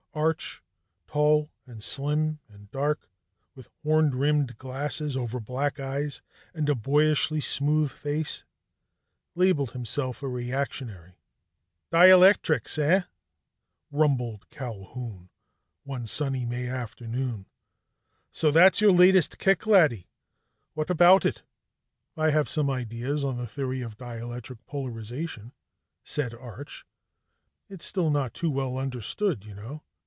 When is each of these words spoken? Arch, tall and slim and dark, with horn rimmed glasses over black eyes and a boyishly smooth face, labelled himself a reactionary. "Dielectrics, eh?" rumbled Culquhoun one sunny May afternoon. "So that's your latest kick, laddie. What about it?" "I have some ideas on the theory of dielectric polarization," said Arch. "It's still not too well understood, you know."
Arch, 0.13 0.61
tall 1.07 1.49
and 1.65 1.81
slim 1.81 2.39
and 2.49 2.69
dark, 2.69 3.09
with 3.55 3.69
horn 3.81 4.13
rimmed 4.13 4.57
glasses 4.57 5.15
over 5.15 5.39
black 5.39 5.79
eyes 5.79 6.21
and 6.53 6.67
a 6.67 6.75
boyishly 6.75 7.39
smooth 7.39 7.89
face, 7.93 8.43
labelled 9.35 9.71
himself 9.71 10.21
a 10.21 10.27
reactionary. 10.27 11.15
"Dielectrics, 11.93 12.77
eh?" 12.77 13.03
rumbled 13.89 14.49
Culquhoun 14.49 15.29
one 15.83 16.05
sunny 16.07 16.43
May 16.43 16.67
afternoon. 16.67 17.45
"So 18.33 18.51
that's 18.51 18.81
your 18.81 18.91
latest 18.91 19.37
kick, 19.37 19.65
laddie. 19.65 20.09
What 20.73 20.89
about 20.89 21.25
it?" 21.25 21.41
"I 22.17 22.31
have 22.31 22.49
some 22.49 22.69
ideas 22.69 23.23
on 23.23 23.37
the 23.37 23.47
theory 23.47 23.79
of 23.79 23.97
dielectric 23.97 24.57
polarization," 24.65 25.53
said 26.03 26.33
Arch. 26.33 26.85
"It's 27.69 27.85
still 27.85 28.09
not 28.09 28.33
too 28.33 28.51
well 28.51 28.77
understood, 28.77 29.45
you 29.45 29.55
know." 29.55 29.83